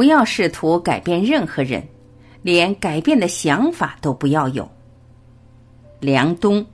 [0.00, 1.86] 不要试图改变任何人，
[2.40, 4.66] 连改变的想法都不要有。
[6.00, 6.64] 梁冬。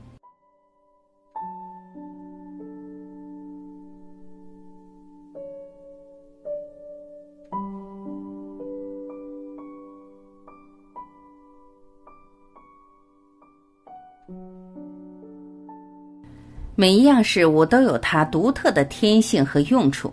[16.77, 20.13] 每一样事物都有它独特的天性和用处。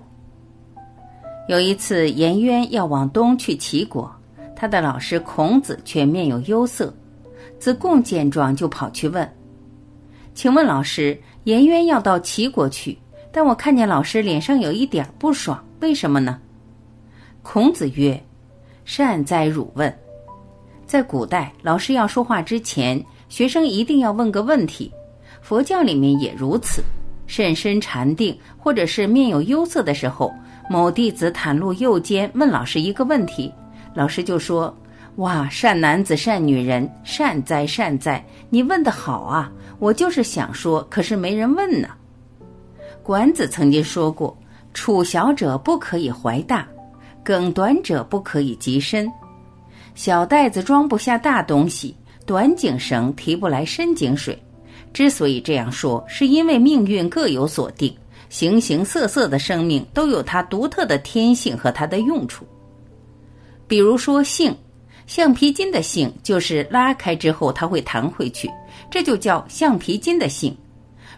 [1.49, 4.09] 有一次，颜渊要往东去齐国，
[4.55, 6.93] 他的老师孔子却面有忧色。
[7.59, 9.29] 子贡见状，就跑去问
[10.33, 12.97] ：“请问老师，颜渊要到齐国去，
[13.31, 16.39] 但我看见老师脸上有一点不爽，为什么呢？”
[17.43, 18.21] 孔子曰
[18.85, 19.93] ：“善哉汝问！
[20.85, 24.91] 在古代，老师要说话之前，学生一定要问个问题。”
[25.41, 26.81] 佛教里面也如此，
[27.25, 30.31] 甚深禅定或者是面有忧色的时候，
[30.69, 33.51] 某弟子袒露右肩问老师一个问题，
[33.93, 34.75] 老师就说
[35.17, 39.51] ：“哇，善男子善女人，善哉善哉，你问得好啊！
[39.79, 41.89] 我就是想说，可是没人问呢。”
[43.03, 44.35] 管子曾经说过
[44.73, 46.67] ：“处小者不可以怀大，
[47.23, 49.11] 梗短者不可以及深。
[49.95, 54.41] 小袋子装不下大东西，短颈绳提不来深井水。”
[54.93, 57.93] 之所以这样说，是因为命运各有所定，
[58.29, 62.45] 形形色色的生命都有它独特的天性和它的用处。
[63.67, 64.55] 比如说性，
[65.07, 68.49] 橡皮筋的性就是拉开之后它会弹回去，
[68.91, 70.55] 这就叫橡皮筋的性。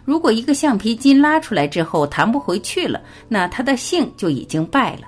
[0.04, 5.02] 如果一个橡皮筋拉出来之后弹不回去了，那它的性就已经败了。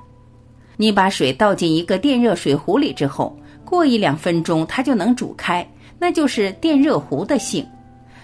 [0.76, 5.66] 你把水倒进一个电热水壶里之后，过一两分钟它就能煮开，
[5.98, 7.66] 那就是电热壶的性。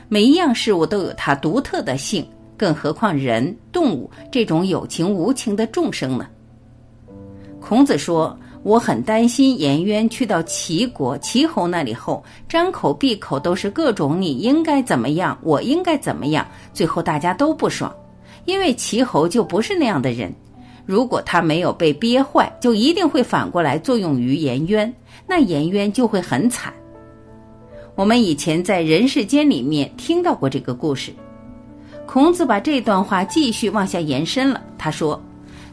[0.09, 6.27] 每一样事物都有它独特的性，更何况人、动物这种有情无情的众生呢？
[7.61, 17.91] 孔子说：“我很担心颜渊去到齐国齐侯那里后，张口闭口都是各种你应该怎么样，我应该怎么样，最后大家都不爽，
[18.45, 20.31] 因为齐侯就不是那样的人。
[20.85, 24.95] 如果他没有被憋坏，就一定会反过来作用于颜渊，
[25.27, 26.71] 那颜渊就会很惨。”
[27.97, 31.13] 我们以前在人世间里面听到过这个故事，
[32.07, 34.61] 孔子把这段话继续往下延伸了。
[34.77, 35.23] 他说：“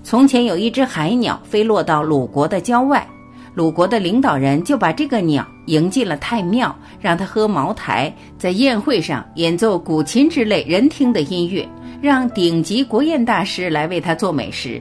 [0.03, 3.07] 从前有一只海鸟飞落到鲁国的郊外，
[3.55, 11.67] 鲁国的领导人就把这个鸟迎进了太庙，让他喝茅台，在宴会上演奏古琴之类人听的音乐，
[12.03, 14.79] 让顶级国宴大师来为他做美食。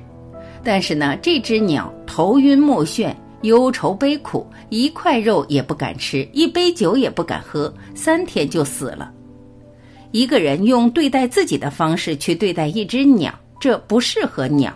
[0.62, 9.10] 但是呢，这只鸟头晕目眩。”忧愁悲苦，一块肉也不敢吃，一杯酒也不敢喝，三天就死了。
[10.10, 14.74] 一个人用对待自己的方式去对待一只鸟，这不适合鸟。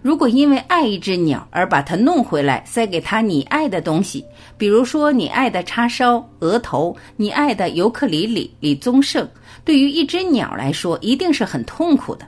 [0.00, 4.24] 如果因为爱一只鸟而把它弄回来，塞给他你爱的东西，
[4.56, 9.28] 比如说你爱的叉烧、额头，你爱的尤克里里、李宗盛，
[9.62, 12.26] 对于一只鸟来说，一定是很痛苦的。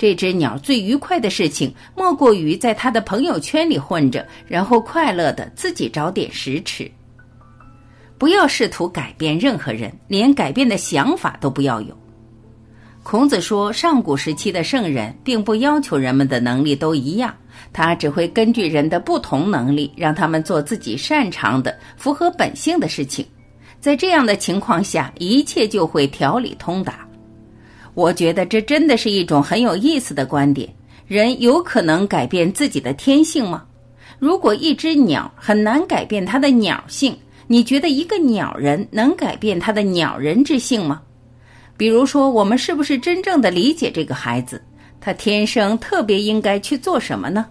[0.00, 6.90] 这只鸟最愉快的事情，莫过于在它的朋友圈里混着，然后快乐的自己找点食吃。
[8.16, 11.94] 不要试图改变任何人，连改变的想法都不要有。
[13.02, 17.36] 孔子说，上古时期的圣人并不要求人们的能力都一样，
[17.70, 23.26] 他只会根据人的不同能力，让他们做自己擅长的、符合本性的事情。
[23.78, 27.06] 在这样的情况下，一切就会条理通达。
[27.94, 30.68] 我觉得这真的是一种很有意思的观点。
[31.06, 33.64] 人有可能改变自己的天性吗？
[34.18, 41.02] 如果一只鸟很难改变它的鸟性，你觉得一个鸟人能改变他的鸟人之性吗？
[41.76, 44.62] 比如说，我们是不是真正的理解这个孩子？
[45.00, 47.46] 他天生特别应该去做什么呢？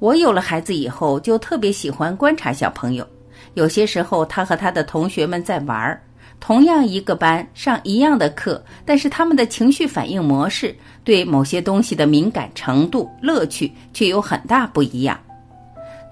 [0.00, 3.06] 我有了孩子以后，就特别喜欢观察小朋友。
[3.52, 6.02] 有些时候，他和他的同学们在玩儿。
[6.46, 15.18] 同样一个班上一样的课，但是他们的情绪反应模式、对某些东西的敏感程度、乐趣却有很大不一样。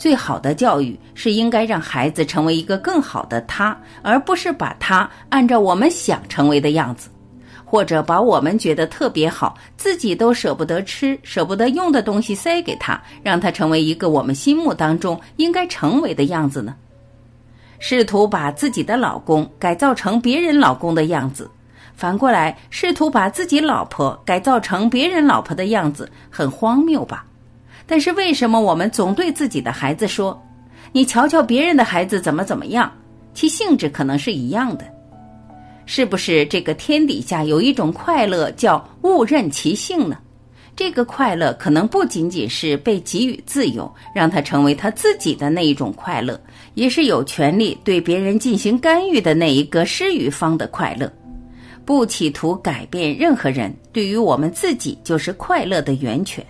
[0.00, 7.10] 最好的教育是应该让孩子成为一个更好的他，而不是把他按照我们想成为的样子，
[7.62, 16.74] 或者把我们觉得特别好、自己都舍不得吃、舍不得用的东西塞给他，让他成为一个我们心目当中应该成为的样子呢？
[17.84, 21.50] 试图把自己的老公改造成别人老公的样子，
[21.96, 27.26] 反过来试图把自己老婆改造成别人老婆的样子，很荒谬吧？
[27.84, 30.40] 但是为什么我们总对自己的孩子说
[30.93, 32.88] ：“你瞧瞧别人的孩子怎么怎么样？”
[33.34, 34.84] 其性质可能是一样的，
[35.84, 36.46] 是不是？
[36.46, 40.17] 这个天底下有一种快乐叫误认其性呢？
[40.74, 46.40] 这个快乐可能不仅仅是被给予自由，让他成为他自己的那一种快乐，
[46.74, 51.12] 也是有权利对别人进行干预的那一个施予方的快乐。
[51.84, 56.44] 不企图改变任何人，对于我们自己就是快乐的源泉。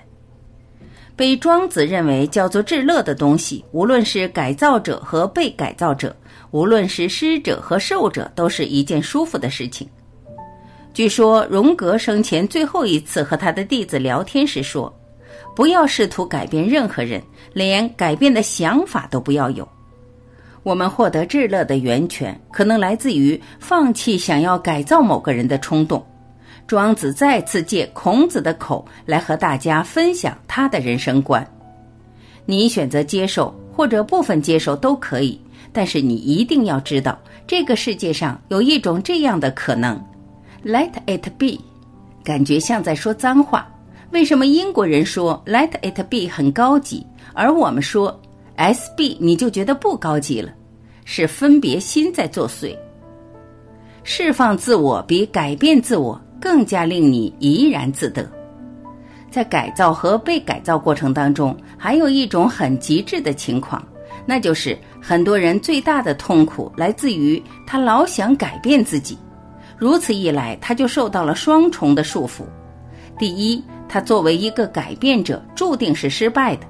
[1.17, 6.15] 被庄子认为叫做至乐的东西，无论是改造者和被改造者，
[6.53, 9.89] 无论是施者和受者，都是一件舒服的事情。
[10.95, 14.93] 据说荣格生前最后一次和他的弟子聊天时说
[15.57, 17.23] ：“不要试图改变任何人，
[17.55, 19.67] 连改变的想法都不要有。”
[20.63, 26.05] 我们获得至乐的源泉，可能来自于放弃想要改造某个人的冲动。
[26.67, 31.45] 庄子再次借孔子的口来和大家分享他的人生观。
[32.45, 35.41] 你选择接受或者部分接受都可以，
[35.73, 39.99] 但是你一定要知道，这个世界上有一种这样的可能。
[40.65, 41.59] Let it be，
[42.23, 43.69] 感觉像在说脏话。
[44.13, 48.21] 为什么英国人说 Let it be 很高级，而我们说
[48.57, 50.53] SB 你就觉得不高级了？
[51.05, 52.77] 是分别心在作祟。
[54.05, 58.31] 释放自我比改变自我更加令你怡然自得。
[59.31, 63.83] 在改造和被改造过程当中，还有一种很极致的情况，
[64.27, 69.19] 那就是很多人最大的痛苦来自于他老想改变自己。
[69.83, 72.45] 如此一来，他就受到了双重的束缚：
[73.19, 76.67] 第一，他作为一个改变者，注定是失败的；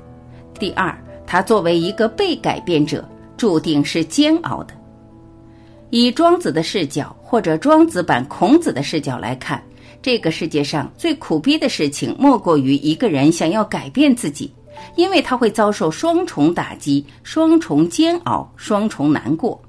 [0.58, 3.06] 第二，他作为一个被改变者，
[3.36, 4.72] 注定是煎熬的。
[5.90, 9.62] 以庄子的视角，或者庄子版孔子的视角来看，
[10.00, 14.50] 这个世界上最苦逼的事情，莫过于一个人想要改变自己，
[14.96, 19.60] 因为他会遭受双重打击、双重煎熬、双重难过。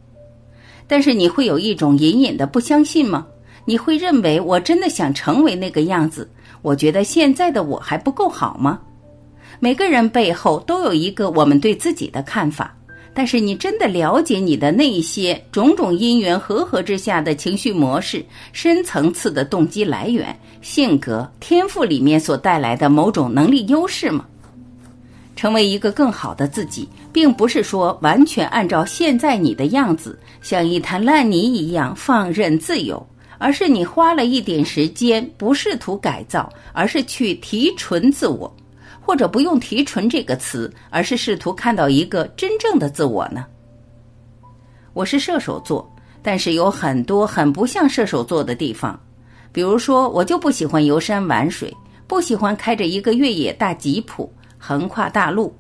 [0.88, 3.28] 但是你会有一种隐隐的不相信吗？
[3.66, 6.30] 你会认为我真的想成为那个样子？
[6.62, 8.80] 我觉得现在的我还不够好吗？
[9.60, 12.76] 每个人背后都有一个我们对自己的看法，
[13.14, 24.26] 但是你真的了解你的那些种种因缘和合之下的情绪模式、深层次的动机来源、性格、天赋里面所带来的某种能力优势吗？
[25.36, 33.06] 成为一个更好的自己，并不是说完全按照现在你的样子，像一滩烂泥一样放任自由。
[33.44, 38.50] 而是你花了一点时间，不试图改造，而是去提纯自我，
[39.02, 43.46] 或者不用“提纯”这个词，而是试图看到一个真正的自我呢？
[44.94, 48.98] 我是射手座，但是有很多很不像射手座的地方，
[49.52, 51.70] 比如说，我就不喜欢游山玩水，
[52.08, 55.54] 不喜欢开着一个越野大吉普横跨大陆。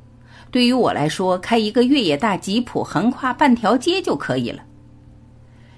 [0.51, 4.63] 对于我来说，开一个越野大吉普横跨半条街就可以了。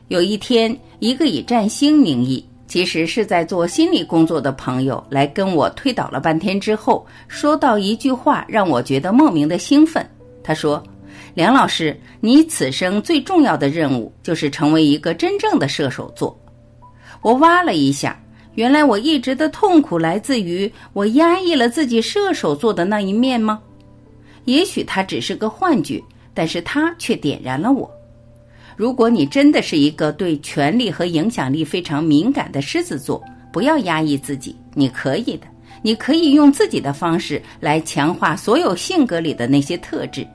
[0.08, 10.08] 有一天，一个以占星名义，其实是在做心理工作的朋友来跟我推导了半天之后，说到一句话，让我觉得莫名的兴奋。
[10.44, 10.84] 他说
[11.34, 16.40] ：“梁老师，你此生最重要的任务就是成为一个真正的射手座。”
[17.24, 18.22] 我挖了一下，
[18.54, 23.60] 原来我一直的痛苦来自于我压抑了自己射手座的那一面吗？
[24.44, 26.00] 也许它只是个幻觉，
[26.32, 27.90] 但是它却点燃了我。
[28.76, 35.48] 如果你真的是一个对权力和影响力非常敏感的狮子座，不要压抑自己，你可以的，
[35.82, 40.28] 你可以用自己的方式来强化所有性格里的那些特质。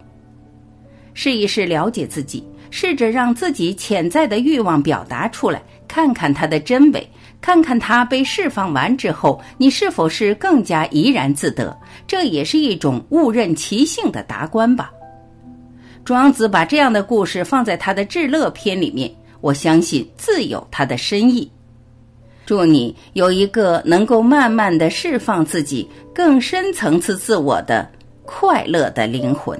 [1.13, 7.07] 试一试了解自己，试着让自己潜在的欲望表达出来，看看它的真伪，
[7.43, 11.77] 看看它被释放完之后，你是否是更加怡然自得。
[12.07, 14.91] 这也是一种误认其性的达观吧。
[16.05, 21.51] 庄子把这样的故事放在他的《至乐篇》里面，我相信自有他的深意。
[22.47, 27.89] 祝你有一个能够慢慢的释放自己更深层次自我的
[28.25, 29.57] 快乐的灵魂。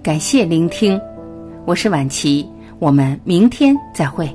[0.00, 0.98] 感谢聆听，
[1.66, 4.30] 我是晚琪，我们明天再会。